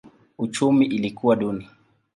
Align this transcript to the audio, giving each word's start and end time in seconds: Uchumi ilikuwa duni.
Uchumi 0.37 0.85
ilikuwa 0.85 1.35
duni. 1.35 1.67